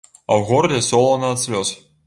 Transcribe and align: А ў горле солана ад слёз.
А 0.31 0.33
ў 0.39 0.47
горле 0.51 0.79
солана 0.89 1.31
ад 1.37 1.45
слёз. 1.45 1.77